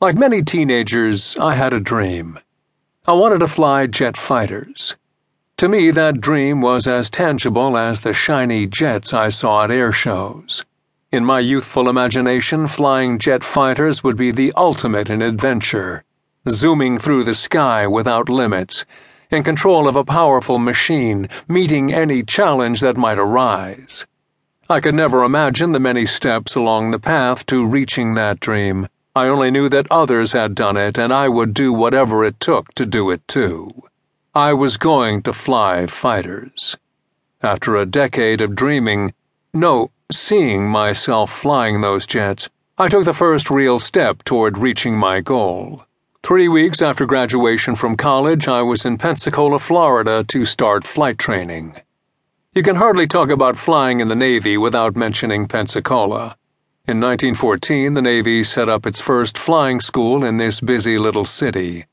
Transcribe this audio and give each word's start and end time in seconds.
Like 0.00 0.14
many 0.14 0.42
teenagers, 0.42 1.36
I 1.40 1.56
had 1.56 1.72
a 1.72 1.80
dream. 1.80 2.38
I 3.04 3.14
wanted 3.14 3.40
to 3.40 3.48
fly 3.48 3.88
jet 3.88 4.16
fighters. 4.16 4.94
To 5.56 5.68
me, 5.68 5.90
that 5.90 6.20
dream 6.20 6.60
was 6.60 6.86
as 6.86 7.10
tangible 7.10 7.76
as 7.76 7.98
the 7.98 8.12
shiny 8.12 8.68
jets 8.68 9.12
I 9.12 9.28
saw 9.30 9.64
at 9.64 9.72
air 9.72 9.90
shows. 9.90 10.64
In 11.10 11.24
my 11.24 11.40
youthful 11.40 11.88
imagination, 11.88 12.68
flying 12.68 13.18
jet 13.18 13.42
fighters 13.42 14.04
would 14.04 14.16
be 14.16 14.30
the 14.30 14.52
ultimate 14.56 15.10
in 15.10 15.20
adventure, 15.20 16.04
zooming 16.48 16.98
through 16.98 17.24
the 17.24 17.34
sky 17.34 17.88
without 17.88 18.28
limits, 18.28 18.84
in 19.32 19.42
control 19.42 19.88
of 19.88 19.96
a 19.96 20.04
powerful 20.04 20.60
machine, 20.60 21.28
meeting 21.48 21.92
any 21.92 22.22
challenge 22.22 22.78
that 22.82 22.96
might 22.96 23.18
arise. 23.18 24.06
I 24.70 24.78
could 24.78 24.94
never 24.94 25.24
imagine 25.24 25.72
the 25.72 25.80
many 25.80 26.06
steps 26.06 26.54
along 26.54 26.92
the 26.92 27.00
path 27.00 27.44
to 27.46 27.66
reaching 27.66 28.14
that 28.14 28.38
dream. 28.38 28.86
I 29.18 29.26
only 29.26 29.50
knew 29.50 29.68
that 29.70 29.90
others 29.90 30.30
had 30.30 30.54
done 30.54 30.76
it, 30.76 30.96
and 30.96 31.12
I 31.12 31.28
would 31.28 31.52
do 31.52 31.72
whatever 31.72 32.24
it 32.24 32.38
took 32.38 32.72
to 32.76 32.86
do 32.86 33.10
it 33.10 33.26
too. 33.26 33.82
I 34.32 34.52
was 34.52 34.76
going 34.76 35.22
to 35.22 35.32
fly 35.32 35.88
fighters. 35.88 36.76
After 37.42 37.74
a 37.74 37.84
decade 37.84 38.40
of 38.40 38.54
dreaming, 38.54 39.12
no, 39.52 39.90
seeing 40.12 40.68
myself 40.68 41.32
flying 41.32 41.80
those 41.80 42.06
jets, 42.06 42.48
I 42.78 42.86
took 42.86 43.04
the 43.06 43.12
first 43.12 43.50
real 43.50 43.80
step 43.80 44.22
toward 44.22 44.56
reaching 44.56 44.96
my 44.96 45.20
goal. 45.20 45.82
Three 46.22 46.46
weeks 46.46 46.80
after 46.80 47.04
graduation 47.04 47.74
from 47.74 47.96
college, 47.96 48.46
I 48.46 48.62
was 48.62 48.86
in 48.86 48.98
Pensacola, 48.98 49.58
Florida 49.58 50.22
to 50.28 50.44
start 50.44 50.86
flight 50.86 51.18
training. 51.18 51.74
You 52.54 52.62
can 52.62 52.76
hardly 52.76 53.08
talk 53.08 53.30
about 53.30 53.58
flying 53.58 53.98
in 53.98 54.06
the 54.06 54.22
Navy 54.28 54.56
without 54.56 54.94
mentioning 54.94 55.48
Pensacola. 55.48 56.36
In 56.88 57.00
1914, 57.00 57.92
the 57.92 58.00
Navy 58.00 58.42
set 58.42 58.70
up 58.70 58.86
its 58.86 58.98
first 58.98 59.36
flying 59.36 59.78
school 59.78 60.24
in 60.24 60.38
this 60.38 60.58
busy 60.58 60.96
little 60.96 61.26
city. 61.26 61.84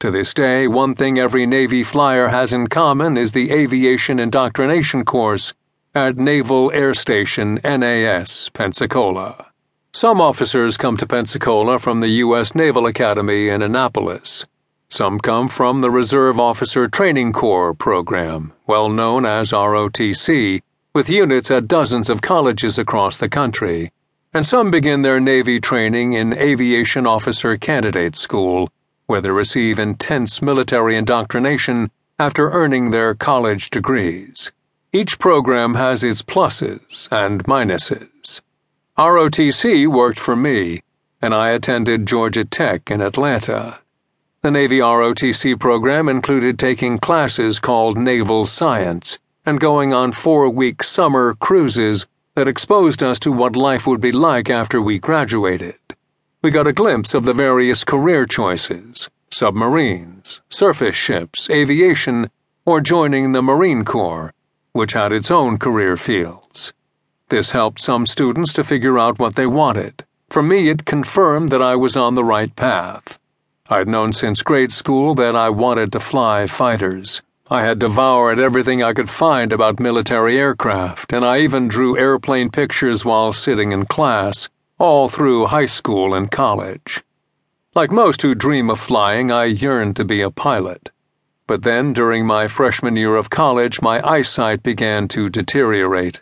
To 0.00 0.10
this 0.10 0.34
day, 0.34 0.68
one 0.68 0.94
thing 0.94 1.18
every 1.18 1.46
Navy 1.46 1.82
flyer 1.82 2.28
has 2.28 2.52
in 2.52 2.66
common 2.66 3.16
is 3.16 3.32
the 3.32 3.50
Aviation 3.50 4.18
Indoctrination 4.18 5.06
Course 5.06 5.54
at 5.94 6.18
Naval 6.18 6.70
Air 6.72 6.92
Station 6.92 7.58
NAS, 7.64 8.50
Pensacola. 8.50 9.46
Some 9.94 10.20
officers 10.20 10.76
come 10.76 10.98
to 10.98 11.06
Pensacola 11.06 11.78
from 11.78 12.00
the 12.00 12.20
U.S. 12.24 12.54
Naval 12.54 12.84
Academy 12.84 13.48
in 13.48 13.62
Annapolis. 13.62 14.44
Some 14.90 15.20
come 15.20 15.48
from 15.48 15.78
the 15.78 15.90
Reserve 15.90 16.38
Officer 16.38 16.86
Training 16.86 17.32
Corps 17.32 17.72
program, 17.72 18.52
well 18.66 18.90
known 18.90 19.24
as 19.24 19.52
ROTC, 19.52 20.60
with 20.92 21.08
units 21.08 21.50
at 21.50 21.66
dozens 21.66 22.10
of 22.10 22.20
colleges 22.20 22.76
across 22.76 23.16
the 23.16 23.30
country 23.30 23.90
and 24.34 24.44
some 24.44 24.68
begin 24.68 25.02
their 25.02 25.20
Navy 25.20 25.60
training 25.60 26.12
in 26.12 26.36
Aviation 26.36 27.06
Officer 27.06 27.56
Candidate 27.56 28.16
School, 28.16 28.68
where 29.06 29.20
they 29.20 29.30
receive 29.30 29.78
intense 29.78 30.42
military 30.42 30.96
indoctrination 30.96 31.90
after 32.18 32.50
earning 32.50 32.90
their 32.90 33.14
college 33.14 33.70
degrees. 33.70 34.50
Each 34.92 35.20
program 35.20 35.74
has 35.74 36.02
its 36.02 36.22
pluses 36.22 37.08
and 37.12 37.44
minuses. 37.44 38.40
ROTC 38.98 39.86
worked 39.86 40.18
for 40.18 40.34
me, 40.34 40.82
and 41.22 41.32
I 41.32 41.50
attended 41.50 42.06
Georgia 42.06 42.44
Tech 42.44 42.90
in 42.90 43.00
Atlanta. 43.00 43.78
The 44.42 44.50
Navy 44.50 44.78
ROTC 44.78 45.58
program 45.58 46.08
included 46.08 46.58
taking 46.58 46.98
classes 46.98 47.60
called 47.60 47.96
Naval 47.96 48.46
Science 48.46 49.18
and 49.46 49.60
going 49.60 49.94
on 49.94 50.12
four 50.12 50.48
week 50.48 50.82
summer 50.82 51.34
cruises 51.34 52.06
that 52.34 52.48
exposed 52.48 53.02
us 53.02 53.18
to 53.20 53.30
what 53.30 53.56
life 53.56 53.86
would 53.86 54.00
be 54.00 54.12
like 54.12 54.50
after 54.50 54.80
we 54.80 54.98
graduated. 54.98 55.78
We 56.42 56.50
got 56.50 56.66
a 56.66 56.72
glimpse 56.72 57.14
of 57.14 57.24
the 57.24 57.32
various 57.32 57.84
career 57.84 58.26
choices 58.26 59.08
submarines, 59.30 60.42
surface 60.48 60.94
ships, 60.94 61.50
aviation, 61.50 62.30
or 62.64 62.80
joining 62.80 63.32
the 63.32 63.42
Marine 63.42 63.84
Corps, 63.84 64.32
which 64.72 64.92
had 64.92 65.12
its 65.12 65.30
own 65.30 65.58
career 65.58 65.96
fields. 65.96 66.72
This 67.30 67.50
helped 67.50 67.80
some 67.80 68.06
students 68.06 68.52
to 68.52 68.62
figure 68.62 68.96
out 68.98 69.18
what 69.18 69.34
they 69.34 69.46
wanted. 69.46 70.04
For 70.30 70.42
me, 70.42 70.68
it 70.68 70.84
confirmed 70.84 71.50
that 71.50 71.62
I 71.62 71.74
was 71.74 71.96
on 71.96 72.14
the 72.14 72.24
right 72.24 72.54
path. 72.54 73.18
I'd 73.68 73.88
known 73.88 74.12
since 74.12 74.42
grade 74.42 74.72
school 74.72 75.14
that 75.14 75.34
I 75.34 75.48
wanted 75.48 75.90
to 75.92 76.00
fly 76.00 76.46
fighters. 76.46 77.22
I 77.50 77.62
had 77.62 77.78
devoured 77.78 78.38
everything 78.38 78.82
I 78.82 78.94
could 78.94 79.10
find 79.10 79.52
about 79.52 79.78
military 79.78 80.38
aircraft, 80.38 81.12
and 81.12 81.26
I 81.26 81.40
even 81.40 81.68
drew 81.68 81.94
airplane 81.94 82.48
pictures 82.50 83.04
while 83.04 83.34
sitting 83.34 83.70
in 83.70 83.84
class, 83.84 84.48
all 84.78 85.10
through 85.10 85.48
high 85.48 85.66
school 85.66 86.14
and 86.14 86.30
college. 86.30 87.04
Like 87.74 87.90
most 87.90 88.22
who 88.22 88.34
dream 88.34 88.70
of 88.70 88.80
flying, 88.80 89.30
I 89.30 89.44
yearned 89.44 89.94
to 89.96 90.06
be 90.06 90.22
a 90.22 90.30
pilot. 90.30 90.90
But 91.46 91.64
then, 91.64 91.92
during 91.92 92.24
my 92.24 92.48
freshman 92.48 92.96
year 92.96 93.14
of 93.14 93.28
college, 93.28 93.82
my 93.82 94.00
eyesight 94.02 94.62
began 94.62 95.06
to 95.08 95.28
deteriorate. 95.28 96.20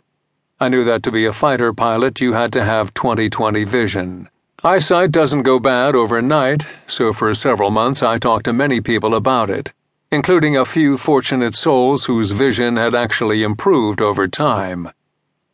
I 0.58 0.68
knew 0.68 0.82
that 0.86 1.04
to 1.04 1.12
be 1.12 1.24
a 1.24 1.32
fighter 1.32 1.72
pilot, 1.72 2.20
you 2.20 2.32
had 2.32 2.52
to 2.54 2.64
have 2.64 2.94
20 2.94 3.30
20 3.30 3.62
vision. 3.62 4.28
Eyesight 4.64 5.12
doesn't 5.12 5.44
go 5.44 5.60
bad 5.60 5.94
overnight, 5.94 6.66
so 6.88 7.12
for 7.12 7.32
several 7.32 7.70
months 7.70 8.02
I 8.02 8.18
talked 8.18 8.46
to 8.46 8.52
many 8.52 8.80
people 8.80 9.14
about 9.14 9.50
it 9.50 9.72
including 10.12 10.56
a 10.56 10.64
few 10.64 10.98
fortunate 10.98 11.54
souls 11.54 12.04
whose 12.04 12.32
vision 12.32 12.76
had 12.76 12.94
actually 12.94 13.42
improved 13.42 14.00
over 14.00 14.28
time. 14.28 14.90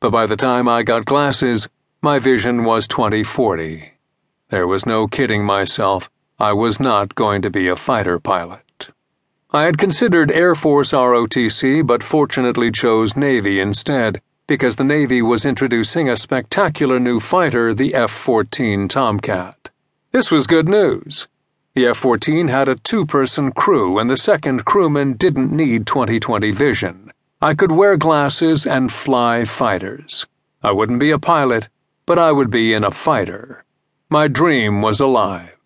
But 0.00 0.10
by 0.10 0.26
the 0.26 0.36
time 0.36 0.68
I 0.68 0.82
got 0.82 1.04
glasses, 1.04 1.68
my 2.02 2.18
vision 2.18 2.64
was 2.64 2.88
2040. 2.88 3.92
There 4.50 4.66
was 4.66 4.84
no 4.84 5.06
kidding 5.06 5.44
myself, 5.44 6.10
I 6.40 6.52
was 6.52 6.80
not 6.80 7.14
going 7.14 7.42
to 7.42 7.50
be 7.50 7.68
a 7.68 7.76
fighter 7.76 8.18
pilot. 8.18 8.90
I 9.50 9.62
had 9.62 9.78
considered 9.78 10.32
Air 10.32 10.54
Force 10.54 10.92
ROTC, 10.92 11.86
but 11.86 12.02
fortunately 12.02 12.70
chose 12.72 13.16
Navy 13.16 13.60
instead, 13.60 14.20
because 14.48 14.76
the 14.76 14.84
Navy 14.84 15.22
was 15.22 15.44
introducing 15.44 16.08
a 16.08 16.16
spectacular 16.16 16.98
new 16.98 17.20
fighter, 17.20 17.74
the 17.74 17.94
F 17.94 18.10
14 18.10 18.88
Tomcat. 18.88 19.70
This 20.10 20.30
was 20.30 20.46
good 20.46 20.68
news. 20.68 21.28
The 21.78 21.86
F 21.86 21.98
14 21.98 22.48
had 22.48 22.68
a 22.68 22.74
two 22.74 23.06
person 23.06 23.52
crew, 23.52 24.00
and 24.00 24.10
the 24.10 24.16
second 24.16 24.64
crewman 24.64 25.12
didn't 25.12 25.52
need 25.52 25.86
2020 25.86 26.50
vision. 26.50 27.12
I 27.40 27.54
could 27.54 27.70
wear 27.70 27.96
glasses 27.96 28.66
and 28.66 28.92
fly 28.92 29.44
fighters. 29.44 30.26
I 30.60 30.72
wouldn't 30.72 30.98
be 30.98 31.12
a 31.12 31.20
pilot, 31.20 31.68
but 32.04 32.18
I 32.18 32.32
would 32.32 32.50
be 32.50 32.74
in 32.74 32.82
a 32.82 32.90
fighter. 32.90 33.64
My 34.10 34.26
dream 34.26 34.82
was 34.82 34.98
alive. 34.98 35.57